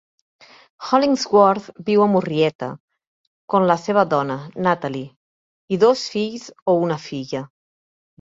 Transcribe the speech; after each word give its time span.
Hollingsworth 0.83 1.65
viu 1.89 1.99
a 2.05 2.07
Murrieta 2.13 2.69
con 3.55 3.67
la 3.71 3.75
seva 3.81 4.05
dona, 4.15 4.37
Natalie, 4.69 5.11
i 5.77 5.79
dos 5.85 6.07
fills 6.15 6.47
o 6.75 6.77
una 6.87 6.99
filla. 7.05 7.43